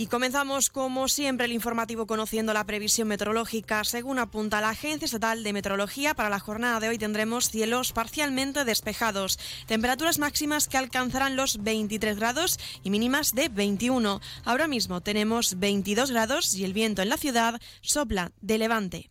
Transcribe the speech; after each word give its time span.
Y 0.00 0.06
comenzamos, 0.06 0.70
como 0.70 1.08
siempre, 1.08 1.44
el 1.44 1.52
informativo 1.52 2.06
conociendo 2.06 2.54
la 2.54 2.64
previsión 2.64 3.06
meteorológica. 3.06 3.84
Según 3.84 4.18
apunta 4.18 4.62
la 4.62 4.70
Agencia 4.70 5.04
Estatal 5.04 5.44
de 5.44 5.52
Meteorología, 5.52 6.14
para 6.14 6.30
la 6.30 6.40
jornada 6.40 6.80
de 6.80 6.88
hoy 6.88 6.96
tendremos 6.96 7.50
cielos 7.50 7.92
parcialmente 7.92 8.64
despejados, 8.64 9.38
temperaturas 9.66 10.18
máximas 10.18 10.68
que 10.68 10.78
alcanzarán 10.78 11.36
los 11.36 11.62
23 11.62 12.16
grados 12.16 12.58
y 12.82 12.88
mínimas 12.88 13.34
de 13.34 13.50
21. 13.50 14.22
Ahora 14.46 14.68
mismo 14.68 15.02
tenemos 15.02 15.58
22 15.58 16.12
grados 16.12 16.54
y 16.54 16.64
el 16.64 16.72
viento 16.72 17.02
en 17.02 17.10
la 17.10 17.18
ciudad 17.18 17.60
sopla 17.82 18.32
de 18.40 18.56
levante. 18.56 19.10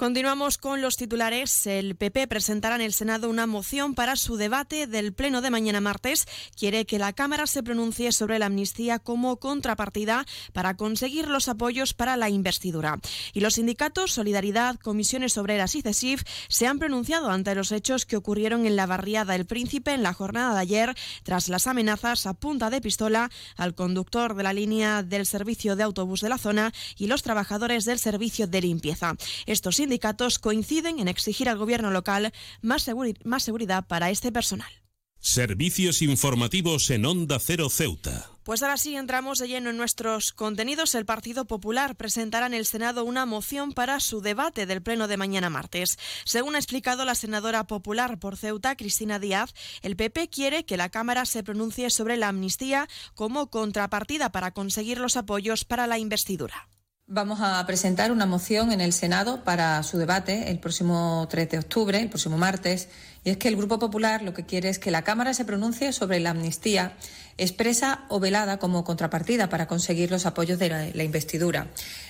Continuamos 0.00 0.56
con 0.56 0.80
los 0.80 0.96
titulares. 0.96 1.66
El 1.66 1.94
PP 1.94 2.26
presentará 2.26 2.76
en 2.76 2.80
el 2.80 2.94
Senado 2.94 3.28
una 3.28 3.46
moción 3.46 3.94
para 3.94 4.16
su 4.16 4.38
debate 4.38 4.86
del 4.86 5.12
Pleno 5.12 5.42
de 5.42 5.50
mañana 5.50 5.82
martes. 5.82 6.26
Quiere 6.56 6.86
que 6.86 6.98
la 6.98 7.12
Cámara 7.12 7.46
se 7.46 7.62
pronuncie 7.62 8.10
sobre 8.10 8.38
la 8.38 8.46
amnistía 8.46 8.98
como 8.98 9.36
contrapartida 9.36 10.24
para 10.54 10.74
conseguir 10.78 11.28
los 11.28 11.48
apoyos 11.48 11.92
para 11.92 12.16
la 12.16 12.30
investidura. 12.30 12.98
Y 13.34 13.40
los 13.40 13.56
sindicatos 13.56 14.12
Solidaridad, 14.12 14.76
Comisiones 14.76 15.36
Obreras 15.36 15.74
y 15.74 15.82
CESIF 15.82 16.22
se 16.48 16.66
han 16.66 16.78
pronunciado 16.78 17.28
ante 17.28 17.54
los 17.54 17.70
hechos 17.70 18.06
que 18.06 18.16
ocurrieron 18.16 18.64
en 18.64 18.76
la 18.76 18.86
barriada 18.86 19.34
El 19.34 19.44
Príncipe 19.44 19.92
en 19.92 20.02
la 20.02 20.14
jornada 20.14 20.54
de 20.54 20.60
ayer 20.60 20.94
tras 21.24 21.50
las 21.50 21.66
amenazas 21.66 22.24
a 22.24 22.32
punta 22.32 22.70
de 22.70 22.80
pistola 22.80 23.30
al 23.58 23.74
conductor 23.74 24.34
de 24.34 24.44
la 24.44 24.54
línea 24.54 25.02
del 25.02 25.26
servicio 25.26 25.76
de 25.76 25.82
autobús 25.82 26.22
de 26.22 26.30
la 26.30 26.38
zona 26.38 26.72
y 26.96 27.06
los 27.06 27.22
trabajadores 27.22 27.84
del 27.84 27.98
servicio 27.98 28.46
de 28.46 28.62
limpieza. 28.62 29.14
Estos 29.44 29.78
sindicatos 29.90 30.38
coinciden 30.38 31.00
en 31.00 31.08
exigir 31.08 31.48
al 31.48 31.58
gobierno 31.58 31.90
local 31.90 32.32
más, 32.62 32.88
más 33.24 33.42
seguridad 33.42 33.84
para 33.88 34.10
este 34.10 34.30
personal. 34.30 34.70
Servicios 35.18 36.00
informativos 36.00 36.88
en 36.90 37.04
Onda 37.04 37.40
Cero 37.40 37.68
Ceuta. 37.68 38.30
Pues 38.44 38.62
ahora 38.62 38.76
sí 38.76 38.94
entramos 38.94 39.40
de 39.40 39.48
lleno 39.48 39.70
en 39.70 39.76
nuestros 39.76 40.32
contenidos. 40.32 40.94
El 40.94 41.06
Partido 41.06 41.44
Popular 41.44 41.96
presentará 41.96 42.46
en 42.46 42.54
el 42.54 42.66
Senado 42.66 43.04
una 43.04 43.26
moción 43.26 43.72
para 43.72 43.98
su 43.98 44.20
debate 44.20 44.64
del 44.64 44.80
Pleno 44.80 45.08
de 45.08 45.16
mañana 45.16 45.50
martes. 45.50 45.98
Según 46.24 46.54
ha 46.54 46.58
explicado 46.58 47.04
la 47.04 47.16
senadora 47.16 47.66
popular 47.66 48.20
por 48.20 48.36
Ceuta, 48.36 48.76
Cristina 48.76 49.18
Díaz, 49.18 49.52
el 49.82 49.96
PP 49.96 50.28
quiere 50.28 50.64
que 50.64 50.76
la 50.76 50.88
Cámara 50.88 51.26
se 51.26 51.42
pronuncie 51.42 51.90
sobre 51.90 52.16
la 52.16 52.28
amnistía 52.28 52.88
como 53.16 53.50
contrapartida 53.50 54.30
para 54.30 54.52
conseguir 54.52 54.98
los 54.98 55.16
apoyos 55.16 55.64
para 55.64 55.88
la 55.88 55.98
investidura. 55.98 56.68
Vamos 57.12 57.40
a 57.42 57.66
presentar 57.66 58.12
una 58.12 58.24
moción 58.24 58.70
en 58.70 58.80
el 58.80 58.92
Senado 58.92 59.42
para 59.42 59.82
su 59.82 59.98
debate 59.98 60.48
el 60.48 60.60
próximo 60.60 61.26
3 61.28 61.50
de 61.50 61.58
octubre, 61.58 62.00
el 62.00 62.08
próximo 62.08 62.38
martes, 62.38 62.88
y 63.24 63.30
es 63.30 63.36
que 63.36 63.48
el 63.48 63.56
Grupo 63.56 63.80
Popular 63.80 64.22
lo 64.22 64.32
que 64.32 64.46
quiere 64.46 64.68
es 64.68 64.78
que 64.78 64.92
la 64.92 65.02
Cámara 65.02 65.34
se 65.34 65.44
pronuncie 65.44 65.92
sobre 65.92 66.20
la 66.20 66.30
amnistía 66.30 66.96
expresa 67.36 68.04
o 68.10 68.20
velada 68.20 68.60
como 68.60 68.84
contrapartida 68.84 69.48
para 69.48 69.66
conseguir 69.66 70.12
los 70.12 70.24
apoyos 70.24 70.60
de 70.60 70.68
la, 70.68 71.02
investidura. 71.02 71.66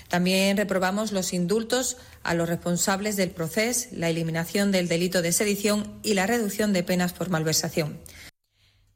También 0.09 0.59
reprobamos 0.59 1.13
los 1.13 1.33
indultos 1.33 1.97
a 2.23 2.35
los 2.35 2.51
responsables 2.51 3.17
del 3.17 3.31
proceso, 3.31 3.89
la 3.93 4.11
eliminación 4.11 4.71
del 4.71 4.87
delito 4.87 5.23
de 5.23 5.33
sedición 5.33 5.99
y 6.03 6.13
la 6.13 6.27
reducción 6.27 6.75
de 6.75 6.83
penas 6.83 7.15
por 7.15 7.31
malversación. 7.31 7.99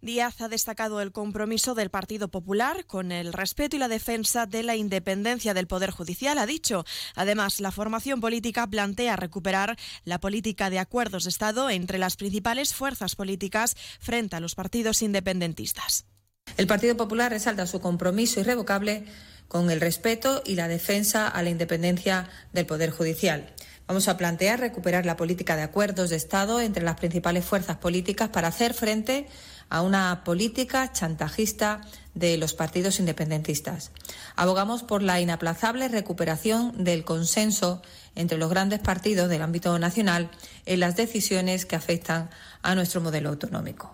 Díaz 0.04 0.42
ha 0.42 0.48
destacado 0.48 1.00
el 1.00 1.12
compromiso 1.12 1.74
del 1.74 1.88
Partido 1.88 2.28
Popular 2.28 2.84
con 2.84 3.10
el 3.10 3.32
respeto 3.32 3.76
y 3.76 3.78
la 3.78 3.88
defensa 3.88 4.44
de 4.44 4.62
la 4.62 4.76
independencia 4.76 5.54
del 5.54 5.66
Poder 5.66 5.90
Judicial, 5.90 6.36
ha 6.36 6.44
dicho. 6.44 6.84
Además, 7.14 7.58
la 7.58 7.70
formación 7.70 8.20
política 8.20 8.66
plantea 8.66 9.16
recuperar 9.16 9.78
la 10.04 10.20
política 10.20 10.68
de 10.68 10.78
acuerdos 10.78 11.24
de 11.24 11.30
Estado 11.30 11.70
entre 11.70 11.96
las 11.96 12.16
principales 12.16 12.74
fuerzas 12.74 13.16
políticas 13.16 13.76
frente 13.98 14.36
a 14.36 14.40
los 14.40 14.54
partidos 14.54 15.00
independentistas. 15.00 16.04
El 16.58 16.66
Partido 16.66 16.98
Popular 16.98 17.32
resalta 17.32 17.66
su 17.66 17.80
compromiso 17.80 18.40
irrevocable 18.40 19.06
con 19.48 19.70
el 19.70 19.80
respeto 19.80 20.42
y 20.44 20.54
la 20.54 20.68
defensa 20.68 21.28
a 21.28 21.42
la 21.42 21.48
independencia 21.48 22.28
del 22.52 22.66
Poder 22.66 22.90
Judicial. 22.90 23.54
Vamos 23.86 24.08
a 24.08 24.16
plantear 24.16 24.60
recuperar 24.60 25.04
la 25.04 25.16
política 25.16 25.56
de 25.56 25.62
acuerdos 25.62 26.10
de 26.10 26.16
Estado 26.16 26.60
entre 26.60 26.84
las 26.84 26.96
principales 26.96 27.44
fuerzas 27.44 27.76
políticas 27.76 28.30
para 28.30 28.48
hacer 28.48 28.72
frente 28.72 29.26
a 29.26 29.53
una 29.70 30.24
política 30.24 30.92
chantajista 30.92 31.80
de 32.14 32.36
los 32.36 32.54
partidos 32.54 33.00
independentistas. 33.00 33.90
Abogamos 34.36 34.82
por 34.82 35.02
la 35.02 35.20
inaplazable 35.20 35.88
recuperación 35.88 36.84
del 36.84 37.04
consenso 37.04 37.82
entre 38.14 38.38
los 38.38 38.50
grandes 38.50 38.80
partidos 38.80 39.28
del 39.28 39.42
ámbito 39.42 39.78
nacional 39.78 40.30
en 40.66 40.80
las 40.80 40.96
decisiones 40.96 41.66
que 41.66 41.76
afectan 41.76 42.30
a 42.62 42.74
nuestro 42.74 43.00
modelo 43.00 43.30
autonómico. 43.30 43.92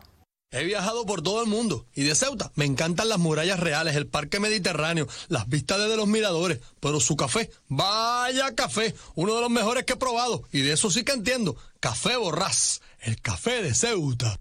He 0.53 0.64
viajado 0.64 1.06
por 1.06 1.22
todo 1.22 1.42
el 1.42 1.48
mundo 1.48 1.86
y 1.94 2.03
de 2.03 2.16
Ceuta 2.16 2.50
me 2.56 2.64
encantan 2.64 3.09
las 3.09 3.20
murallas 3.20 3.60
reales, 3.60 3.94
el 3.94 4.09
parque 4.09 4.41
mediterráneo, 4.41 5.06
las 5.28 5.48
vistas 5.48 5.78
desde 5.78 5.97
los 5.97 6.09
miradores, 6.09 6.59
pero 6.80 6.98
su 6.98 7.16
café, 7.16 7.50
vaya 7.69 8.53
café, 8.56 8.97
uno 9.14 9.36
de 9.36 9.42
los 9.42 9.50
mejores 9.50 9.84
que 9.84 9.92
he 9.92 9.97
probado 9.97 10.42
y 10.50 10.62
de 10.62 10.72
eso 10.72 10.91
sí 10.91 11.04
que 11.04 11.12
entiendo, 11.12 11.56
café 11.78 12.16
borrás, 12.16 12.82
el 12.98 13.20
café 13.20 13.62
de 13.62 13.75
Ceuta. 13.75 14.41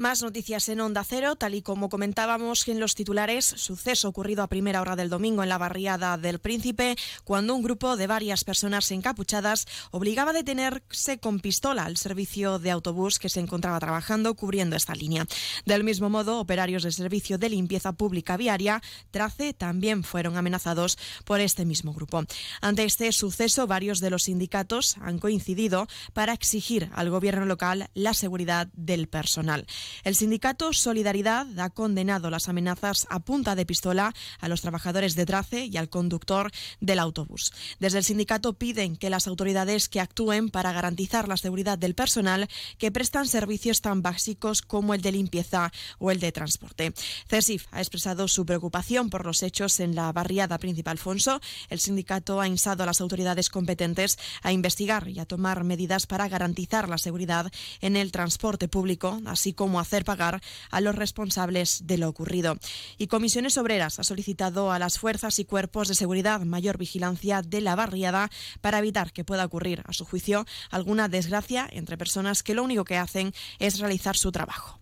Más 0.00 0.22
noticias 0.22 0.66
en 0.70 0.80
Onda 0.80 1.04
Cero, 1.04 1.36
tal 1.36 1.54
y 1.54 1.60
como 1.60 1.90
comentábamos 1.90 2.66
en 2.68 2.80
los 2.80 2.94
titulares, 2.94 3.44
suceso 3.44 4.08
ocurrido 4.08 4.42
a 4.42 4.46
primera 4.46 4.80
hora 4.80 4.96
del 4.96 5.10
domingo 5.10 5.42
en 5.42 5.50
la 5.50 5.58
barriada 5.58 6.16
del 6.16 6.38
Príncipe, 6.38 6.96
cuando 7.22 7.54
un 7.54 7.62
grupo 7.62 7.98
de 7.98 8.06
varias 8.06 8.42
personas 8.42 8.90
encapuchadas 8.92 9.66
obligaba 9.90 10.30
a 10.30 10.32
detenerse 10.32 11.18
con 11.18 11.38
pistola 11.38 11.84
al 11.84 11.98
servicio 11.98 12.58
de 12.58 12.70
autobús 12.70 13.18
que 13.18 13.28
se 13.28 13.40
encontraba 13.40 13.78
trabajando 13.78 14.34
cubriendo 14.34 14.74
esta 14.74 14.94
línea. 14.94 15.26
Del 15.66 15.84
mismo 15.84 16.08
modo, 16.08 16.40
operarios 16.40 16.84
del 16.84 16.94
servicio 16.94 17.36
de 17.36 17.50
limpieza 17.50 17.92
pública 17.92 18.38
viaria, 18.38 18.80
Trace, 19.10 19.52
también 19.52 20.02
fueron 20.02 20.38
amenazados 20.38 20.96
por 21.26 21.40
este 21.40 21.66
mismo 21.66 21.92
grupo. 21.92 22.24
Ante 22.62 22.84
este 22.84 23.12
suceso, 23.12 23.66
varios 23.66 24.00
de 24.00 24.08
los 24.08 24.22
sindicatos 24.22 24.96
han 25.02 25.18
coincidido 25.18 25.88
para 26.14 26.32
exigir 26.32 26.88
al 26.94 27.10
gobierno 27.10 27.44
local 27.44 27.90
la 27.92 28.14
seguridad 28.14 28.68
del 28.72 29.06
personal. 29.06 29.66
El 30.04 30.14
sindicato 30.14 30.72
Solidaridad 30.72 31.46
ha 31.58 31.70
condenado 31.70 32.30
las 32.30 32.48
amenazas 32.48 33.06
a 33.10 33.20
punta 33.20 33.54
de 33.54 33.66
pistola 33.66 34.14
a 34.40 34.48
los 34.48 34.60
trabajadores 34.60 35.14
de 35.14 35.26
Trace 35.26 35.66
y 35.66 35.76
al 35.76 35.88
conductor 35.88 36.50
del 36.80 36.98
autobús. 36.98 37.52
Desde 37.78 37.98
el 37.98 38.04
sindicato 38.04 38.54
piden 38.54 38.96
que 38.96 39.10
las 39.10 39.26
autoridades 39.26 39.88
que 39.88 40.00
actúen 40.00 40.50
para 40.50 40.72
garantizar 40.72 41.28
la 41.28 41.36
seguridad 41.36 41.78
del 41.78 41.94
personal 41.94 42.48
que 42.78 42.92
prestan 42.92 43.26
servicios 43.26 43.80
tan 43.80 44.02
básicos 44.02 44.62
como 44.62 44.94
el 44.94 45.02
de 45.02 45.12
limpieza 45.12 45.72
o 45.98 46.10
el 46.10 46.20
de 46.20 46.32
transporte. 46.32 46.92
CESIF 47.28 47.66
ha 47.72 47.80
expresado 47.80 48.28
su 48.28 48.46
preocupación 48.46 49.10
por 49.10 49.26
los 49.26 49.42
hechos 49.42 49.80
en 49.80 49.94
la 49.94 50.12
barriada 50.12 50.58
Príncipe 50.58 50.90
Alfonso. 50.90 51.40
El 51.68 51.80
sindicato 51.80 52.40
ha 52.40 52.48
instado 52.48 52.82
a 52.82 52.86
las 52.86 53.00
autoridades 53.00 53.50
competentes 53.50 54.18
a 54.42 54.52
investigar 54.52 55.08
y 55.08 55.18
a 55.18 55.26
tomar 55.26 55.64
medidas 55.64 56.06
para 56.06 56.28
garantizar 56.28 56.88
la 56.88 56.98
seguridad 56.98 57.50
en 57.80 57.96
el 57.96 58.12
transporte 58.12 58.68
público, 58.68 59.20
así 59.26 59.52
como 59.52 59.79
hacer 59.80 60.04
pagar 60.04 60.40
a 60.70 60.80
los 60.80 60.94
responsables 60.94 61.86
de 61.86 61.98
lo 61.98 62.08
ocurrido. 62.08 62.56
Y 62.98 63.06
Comisiones 63.06 63.58
Obreras 63.58 63.98
ha 63.98 64.04
solicitado 64.04 64.72
a 64.72 64.78
las 64.78 64.98
fuerzas 64.98 65.38
y 65.38 65.44
cuerpos 65.44 65.88
de 65.88 65.94
seguridad 65.94 66.40
mayor 66.42 66.78
vigilancia 66.78 67.42
de 67.42 67.60
la 67.60 67.74
barriada 67.74 68.30
para 68.60 68.78
evitar 68.78 69.12
que 69.12 69.24
pueda 69.24 69.44
ocurrir, 69.44 69.82
a 69.86 69.92
su 69.92 70.04
juicio, 70.04 70.46
alguna 70.70 71.08
desgracia 71.08 71.68
entre 71.70 71.98
personas 71.98 72.42
que 72.42 72.54
lo 72.54 72.62
único 72.62 72.84
que 72.84 72.98
hacen 72.98 73.32
es 73.58 73.78
realizar 73.78 74.16
su 74.16 74.32
trabajo. 74.32 74.80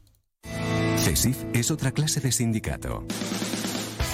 CESIF 0.98 1.44
es 1.54 1.70
otra 1.70 1.92
clase 1.92 2.20
de 2.20 2.32
sindicato. 2.32 3.06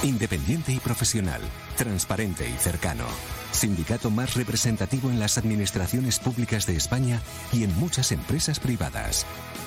Independiente 0.02 0.72
y 0.72 0.78
profesional, 0.80 1.40
transparente 1.76 2.48
y 2.48 2.52
cercano. 2.58 3.06
Sindicato 3.52 4.10
más 4.10 4.34
representativo 4.34 5.08
en 5.08 5.18
las 5.18 5.38
administraciones 5.38 6.18
públicas 6.18 6.66
de 6.66 6.76
España 6.76 7.22
y 7.52 7.64
en 7.64 7.74
muchas 7.78 8.12
empresas 8.12 8.60
privadas. 8.60 9.24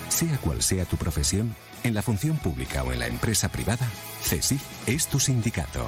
Sea 0.09 0.38
cual 0.38 0.62
sea 0.62 0.86
tu 0.86 0.98
profesión, 0.98 1.56
en 1.83 1.94
la 1.94 2.01
función 2.01 2.38
pública 2.38 2.83
o 2.83 2.92
en 2.92 3.00
la 3.00 3.07
empresa 3.07 3.50
privada, 3.50 3.88
CESIF 4.21 4.62
es 4.88 5.07
tu 5.07 5.19
sindicato. 5.19 5.86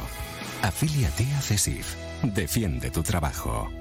Afíliate 0.62 1.26
a 1.36 1.42
CESIF. 1.42 1.96
Defiende 2.24 2.92
tu 2.92 3.02
trabajo. 3.02 3.79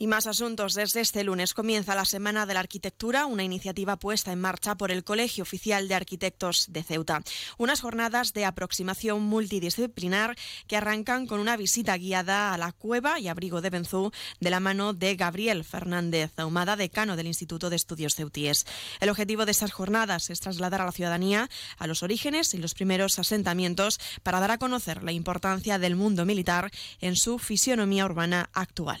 Y 0.00 0.06
más 0.06 0.28
asuntos. 0.28 0.74
Desde 0.74 1.00
este 1.00 1.24
lunes 1.24 1.54
comienza 1.54 1.96
la 1.96 2.04
Semana 2.04 2.46
de 2.46 2.54
la 2.54 2.60
Arquitectura, 2.60 3.26
una 3.26 3.42
iniciativa 3.42 3.96
puesta 3.96 4.30
en 4.30 4.40
marcha 4.40 4.76
por 4.76 4.92
el 4.92 5.02
Colegio 5.02 5.42
Oficial 5.42 5.88
de 5.88 5.96
Arquitectos 5.96 6.66
de 6.70 6.84
Ceuta. 6.84 7.20
Unas 7.56 7.80
jornadas 7.80 8.32
de 8.32 8.44
aproximación 8.44 9.22
multidisciplinar 9.22 10.36
que 10.68 10.76
arrancan 10.76 11.26
con 11.26 11.40
una 11.40 11.56
visita 11.56 11.96
guiada 11.96 12.54
a 12.54 12.58
la 12.58 12.70
cueva 12.70 13.18
y 13.18 13.26
abrigo 13.26 13.60
de 13.60 13.70
Benzú 13.70 14.12
de 14.38 14.50
la 14.50 14.60
mano 14.60 14.94
de 14.94 15.16
Gabriel 15.16 15.64
Fernández 15.64 16.30
Ahumada, 16.38 16.76
decano 16.76 17.16
del 17.16 17.26
Instituto 17.26 17.68
de 17.68 17.74
Estudios 17.74 18.14
Ceutíes. 18.14 18.66
El 19.00 19.10
objetivo 19.10 19.46
de 19.46 19.50
estas 19.50 19.72
jornadas 19.72 20.30
es 20.30 20.38
trasladar 20.38 20.80
a 20.80 20.86
la 20.86 20.92
ciudadanía 20.92 21.50
a 21.76 21.88
los 21.88 22.04
orígenes 22.04 22.54
y 22.54 22.58
los 22.58 22.74
primeros 22.74 23.18
asentamientos 23.18 23.98
para 24.22 24.38
dar 24.38 24.52
a 24.52 24.58
conocer 24.58 25.02
la 25.02 25.10
importancia 25.10 25.80
del 25.80 25.96
mundo 25.96 26.24
militar 26.24 26.70
en 27.00 27.16
su 27.16 27.40
fisionomía 27.40 28.04
urbana 28.04 28.48
actual. 28.52 29.00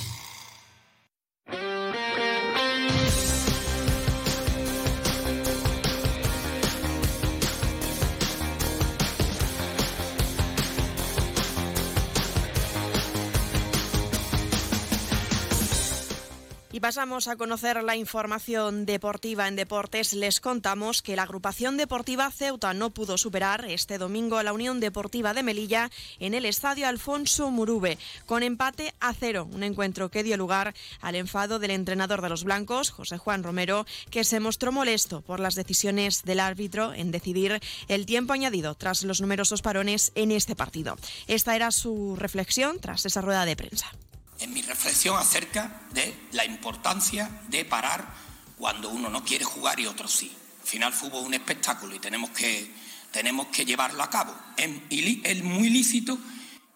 Pasamos 16.81 17.27
a 17.27 17.35
conocer 17.35 17.83
la 17.83 17.95
información 17.95 18.87
deportiva 18.87 19.47
en 19.47 19.55
deportes, 19.55 20.13
les 20.13 20.41
contamos 20.41 21.03
que 21.03 21.15
la 21.15 21.23
agrupación 21.23 21.77
deportiva 21.77 22.31
Ceuta 22.31 22.73
no 22.73 22.89
pudo 22.89 23.19
superar 23.19 23.65
este 23.65 23.99
domingo 23.99 24.39
a 24.39 24.43
la 24.43 24.51
Unión 24.51 24.79
Deportiva 24.79 25.35
de 25.35 25.43
Melilla 25.43 25.91
en 26.19 26.33
el 26.33 26.43
estadio 26.43 26.87
Alfonso 26.87 27.51
Murube, 27.51 27.99
con 28.25 28.41
empate 28.41 28.95
a 28.99 29.13
cero, 29.13 29.47
un 29.51 29.61
encuentro 29.61 30.09
que 30.09 30.23
dio 30.23 30.37
lugar 30.37 30.73
al 31.01 31.15
enfado 31.15 31.59
del 31.59 31.71
entrenador 31.71 32.23
de 32.23 32.29
los 32.29 32.43
blancos, 32.43 32.89
José 32.89 33.19
Juan 33.19 33.43
Romero, 33.43 33.85
que 34.09 34.23
se 34.23 34.39
mostró 34.39 34.71
molesto 34.71 35.21
por 35.21 35.39
las 35.39 35.53
decisiones 35.53 36.23
del 36.23 36.39
árbitro 36.39 36.95
en 36.95 37.11
decidir 37.11 37.61
el 37.89 38.07
tiempo 38.07 38.33
añadido 38.33 38.73
tras 38.73 39.03
los 39.03 39.21
numerosos 39.21 39.61
parones 39.61 40.11
en 40.15 40.31
este 40.31 40.55
partido. 40.55 40.97
Esta 41.27 41.55
era 41.55 41.69
su 41.69 42.15
reflexión 42.15 42.79
tras 42.79 43.05
esa 43.05 43.21
rueda 43.21 43.45
de 43.45 43.55
prensa 43.55 43.91
en 44.41 44.53
mi 44.53 44.61
reflexión 44.63 45.17
acerca 45.17 45.81
de 45.91 46.27
la 46.31 46.43
importancia 46.45 47.29
de 47.47 47.63
parar 47.63 48.13
cuando 48.57 48.89
uno 48.89 49.09
no 49.09 49.23
quiere 49.23 49.45
jugar 49.45 49.79
y 49.79 49.85
otro 49.85 50.07
sí. 50.07 50.31
Al 50.61 50.67
final 50.67 50.93
fútbol 50.93 51.21
es 51.21 51.27
un 51.27 51.33
espectáculo 51.35 51.95
y 51.95 51.99
tenemos 51.99 52.31
que, 52.31 52.71
tenemos 53.11 53.47
que 53.47 53.65
llevarlo 53.65 54.01
a 54.03 54.09
cabo. 54.09 54.35
Es, 54.57 55.43
muy 55.43 55.69
lícito 55.69 56.17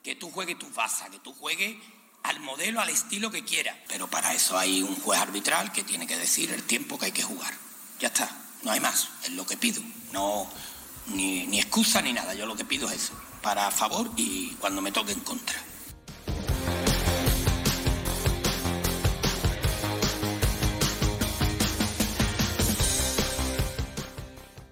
que 0.03 0.15
tú 0.15 0.29
juegues 0.29 0.59
tu 0.59 0.69
baza, 0.69 1.09
que 1.09 1.19
tú 1.19 1.33
juegues 1.33 1.75
al 2.23 2.39
modelo, 2.39 2.81
al 2.81 2.89
estilo 2.89 3.31
que 3.31 3.44
quieras. 3.44 3.75
Pero 3.88 4.07
para 4.09 4.33
eso 4.33 4.57
hay 4.57 4.83
un 4.83 4.95
juez 4.97 5.19
arbitral 5.19 5.71
que 5.71 5.83
tiene 5.83 6.06
que 6.06 6.18
decir 6.18 6.51
el 6.51 6.63
tiempo 6.63 7.00
que 7.00 7.06
hay 7.06 7.11
que 7.11 7.23
jugar. 7.23 7.53
Ya 8.00 8.07
está, 8.09 8.29
no 8.63 8.71
hay 8.71 8.79
más, 8.79 9.09
es 9.23 9.31
lo 9.31 9.45
que 9.45 9.57
pido. 9.57 9.81
No, 10.11 10.47
ni, 11.07 11.47
ni 11.47 11.59
excusa 11.59 12.01
ni 12.01 12.13
nada, 12.13 12.35
yo 12.35 12.45
lo 12.45 12.56
que 12.56 12.65
pido 12.65 12.89
es 12.89 13.03
eso, 13.03 13.13
para 13.41 13.71
favor 13.71 14.11
y 14.18 14.50
cuando 14.59 14.81
me 14.81 14.91
toque 14.91 15.13
en 15.13 15.21
contra. 15.21 15.59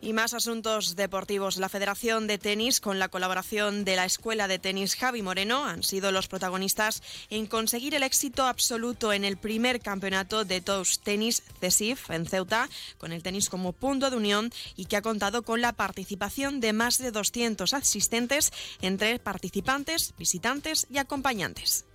Y 0.03 0.11
más 0.11 0.33
asuntos 0.33 0.97
deportivos. 0.97 1.55
La 1.55 1.69
Federación 1.69 2.27
de 2.27 2.37
Tenis, 2.37 2.81
con 2.81 2.99
la 2.99 3.07
colaboración 3.07 3.85
de 3.85 3.95
la 3.95 4.03
Escuela 4.03 4.49
de 4.49 4.59
Tenis 4.59 4.97
Javi 4.97 5.21
Moreno, 5.21 5.63
han 5.63 5.81
sido 5.81 6.11
los 6.11 6.27
protagonistas 6.27 7.01
en 7.29 7.45
conseguir 7.45 7.95
el 7.95 8.03
éxito 8.03 8.45
absoluto 8.45 9.13
en 9.13 9.23
el 9.23 9.37
primer 9.37 9.79
campeonato 9.79 10.43
de 10.43 10.59
Toast 10.59 11.01
Tenis 11.03 11.41
CESIF 11.61 12.09
en 12.09 12.25
Ceuta, 12.25 12.67
con 12.97 13.13
el 13.13 13.23
tenis 13.23 13.49
como 13.49 13.71
punto 13.71 14.09
de 14.09 14.17
unión 14.17 14.51
y 14.75 14.87
que 14.87 14.97
ha 14.97 15.01
contado 15.01 15.43
con 15.43 15.61
la 15.61 15.71
participación 15.71 16.59
de 16.59 16.73
más 16.73 16.97
de 16.97 17.11
200 17.11 17.73
asistentes 17.73 18.51
entre 18.81 19.19
participantes, 19.19 20.13
visitantes 20.17 20.85
y 20.89 20.97
acompañantes. 20.97 21.85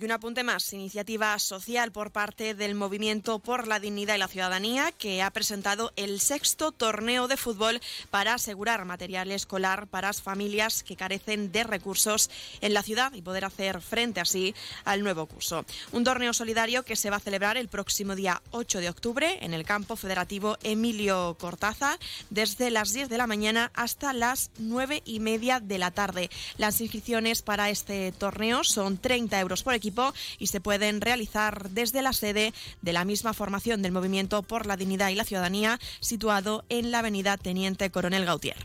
Y 0.00 0.06
un 0.06 0.12
apunte 0.12 0.44
más, 0.44 0.72
iniciativa 0.72 1.38
social 1.38 1.92
por 1.92 2.10
parte 2.10 2.54
del 2.54 2.74
Movimiento 2.74 3.38
por 3.38 3.68
la 3.68 3.80
Dignidad 3.80 4.14
y 4.14 4.18
la 4.18 4.28
Ciudadanía, 4.28 4.92
que 4.92 5.20
ha 5.20 5.30
presentado 5.30 5.92
el 5.94 6.20
sexto 6.20 6.72
torneo 6.72 7.28
de 7.28 7.36
fútbol 7.36 7.82
para 8.08 8.32
asegurar 8.32 8.86
material 8.86 9.30
escolar 9.30 9.88
para 9.88 10.08
las 10.08 10.22
familias 10.22 10.82
que 10.84 10.96
carecen 10.96 11.52
de 11.52 11.64
recursos 11.64 12.30
en 12.62 12.72
la 12.72 12.82
ciudad 12.82 13.12
y 13.12 13.20
poder 13.20 13.44
hacer 13.44 13.82
frente 13.82 14.20
así 14.20 14.54
al 14.86 15.02
nuevo 15.02 15.26
curso. 15.26 15.66
Un 15.92 16.02
torneo 16.02 16.32
solidario 16.32 16.82
que 16.82 16.96
se 16.96 17.10
va 17.10 17.16
a 17.16 17.20
celebrar 17.20 17.58
el 17.58 17.68
próximo 17.68 18.14
día 18.14 18.40
8 18.52 18.80
de 18.80 18.88
octubre 18.88 19.38
en 19.42 19.52
el 19.52 19.66
campo 19.66 19.96
federativo 19.96 20.56
Emilio 20.62 21.36
Cortaza, 21.38 21.98
desde 22.30 22.70
las 22.70 22.94
10 22.94 23.10
de 23.10 23.18
la 23.18 23.26
mañana 23.26 23.70
hasta 23.74 24.14
las 24.14 24.50
9 24.56 25.02
y 25.04 25.20
media 25.20 25.60
de 25.60 25.76
la 25.76 25.90
tarde. 25.90 26.30
Las 26.56 26.80
inscripciones 26.80 27.42
para 27.42 27.68
este 27.68 28.12
torneo 28.12 28.64
son 28.64 28.96
30 28.96 29.38
euros 29.38 29.62
por 29.62 29.74
equipo 29.74 29.89
y 30.38 30.48
se 30.48 30.60
pueden 30.60 31.00
realizar 31.00 31.70
desde 31.70 32.02
la 32.02 32.12
sede 32.12 32.52
de 32.82 32.92
la 32.92 33.04
misma 33.04 33.34
formación 33.34 33.82
del 33.82 33.92
Movimiento 33.92 34.42
por 34.42 34.66
la 34.66 34.76
Dignidad 34.76 35.08
y 35.08 35.14
la 35.14 35.24
Ciudadanía, 35.24 35.78
situado 36.00 36.64
en 36.68 36.90
la 36.90 37.00
avenida 37.00 37.36
Teniente 37.36 37.90
Coronel 37.90 38.24
Gautier. 38.24 38.56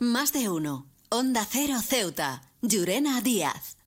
Más 0.00 0.32
de 0.32 0.48
uno. 0.48 0.86
Onda 1.10 1.46
Cero 1.48 1.80
Ceuta. 1.82 2.42
Llurena 2.62 3.20
Díaz. 3.20 3.77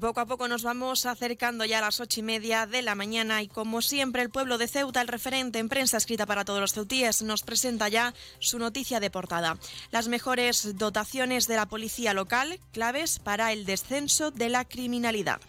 Poco 0.00 0.20
a 0.20 0.26
poco 0.26 0.46
nos 0.46 0.62
vamos 0.62 1.06
acercando 1.06 1.64
ya 1.64 1.78
a 1.78 1.80
las 1.80 1.98
ocho 1.98 2.20
y 2.20 2.22
media 2.22 2.66
de 2.66 2.82
la 2.82 2.94
mañana 2.94 3.42
y 3.42 3.48
como 3.48 3.82
siempre 3.82 4.22
el 4.22 4.30
pueblo 4.30 4.56
de 4.56 4.68
Ceuta, 4.68 5.00
el 5.00 5.08
referente 5.08 5.58
en 5.58 5.68
prensa 5.68 5.96
escrita 5.96 6.24
para 6.24 6.44
todos 6.44 6.60
los 6.60 6.72
ceutíes, 6.72 7.22
nos 7.22 7.42
presenta 7.42 7.88
ya 7.88 8.14
su 8.38 8.58
noticia 8.60 9.00
de 9.00 9.10
portada. 9.10 9.58
Las 9.90 10.06
mejores 10.06 10.78
dotaciones 10.78 11.48
de 11.48 11.56
la 11.56 11.66
policía 11.66 12.14
local, 12.14 12.60
claves 12.70 13.18
para 13.18 13.52
el 13.52 13.64
descenso 13.64 14.30
de 14.30 14.50
la 14.50 14.64
criminalidad. 14.66 15.40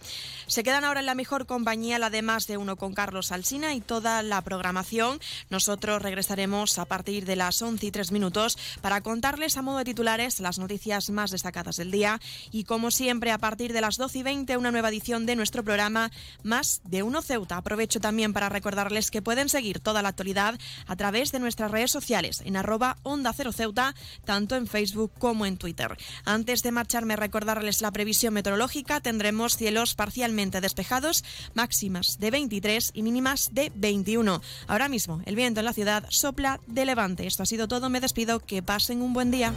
Se 0.47 0.63
quedan 0.63 0.83
ahora 0.83 1.01
en 1.01 1.05
la 1.05 1.13
mejor 1.13 1.45
compañía, 1.45 1.99
la 1.99 2.09
de 2.09 2.23
más 2.23 2.47
de 2.47 2.57
uno 2.57 2.75
con 2.75 2.95
Carlos 2.95 3.31
Alsina 3.31 3.75
y 3.75 3.81
toda 3.81 4.23
la 4.23 4.41
programación. 4.41 5.19
Nosotros 5.51 6.01
regresaremos 6.01 6.79
a 6.79 6.85
partir 6.85 7.25
de 7.25 7.35
las 7.35 7.61
once 7.61 7.85
y 7.85 7.91
tres 7.91 8.11
minutos 8.11 8.57
para 8.81 9.01
contarles 9.01 9.57
a 9.57 9.61
modo 9.61 9.77
de 9.77 9.85
titulares 9.85 10.39
las 10.39 10.57
noticias 10.57 11.11
más 11.11 11.29
destacadas 11.29 11.75
del 11.75 11.91
día 11.91 12.19
y 12.51 12.63
como 12.63 12.89
siempre 12.89 13.31
a 13.31 13.37
partir 13.37 13.73
de 13.73 13.81
las 13.81 13.97
doce 13.97 14.17
y 14.19 14.23
una 14.39 14.71
nueva 14.71 14.89
edición 14.89 15.25
de 15.25 15.35
nuestro 15.35 15.63
programa 15.63 16.11
Más 16.43 16.81
de 16.85 17.03
Uno 17.03 17.21
Ceuta. 17.21 17.57
Aprovecho 17.57 17.99
también 17.99 18.31
para 18.31 18.47
recordarles 18.47 19.11
que 19.11 19.21
pueden 19.21 19.49
seguir 19.49 19.79
toda 19.79 20.01
la 20.01 20.09
actualidad 20.09 20.57
a 20.87 20.95
través 20.95 21.31
de 21.31 21.39
nuestras 21.39 21.71
redes 21.71 21.91
sociales 21.91 22.41
en 22.45 22.55
arroba 22.55 22.97
Onda 23.03 23.33
Cero 23.33 23.51
Ceuta, 23.51 23.95
tanto 24.25 24.55
en 24.55 24.67
Facebook 24.67 25.11
como 25.17 25.45
en 25.45 25.57
Twitter. 25.57 25.97
Antes 26.25 26.63
de 26.63 26.71
marcharme, 26.71 27.15
recordarles 27.15 27.81
la 27.81 27.91
previsión 27.91 28.33
meteorológica. 28.33 29.01
Tendremos 29.01 29.57
cielos 29.57 29.95
parcialmente 29.95 30.61
despejados, 30.61 31.23
máximas 31.53 32.19
de 32.19 32.31
23 32.31 32.91
y 32.93 33.03
mínimas 33.03 33.49
de 33.53 33.71
21. 33.75 34.41
Ahora 34.67 34.89
mismo, 34.89 35.21
el 35.25 35.35
viento 35.35 35.59
en 35.59 35.65
la 35.65 35.73
ciudad 35.73 36.05
sopla 36.09 36.59
de 36.67 36.85
levante. 36.85 37.27
Esto 37.27 37.43
ha 37.43 37.45
sido 37.45 37.67
todo. 37.67 37.89
Me 37.89 37.99
despido. 37.99 38.39
Que 38.39 38.63
pasen 38.63 39.01
un 39.01 39.13
buen 39.13 39.31
día. 39.31 39.53